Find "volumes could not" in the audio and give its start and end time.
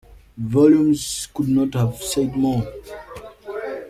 0.39-1.75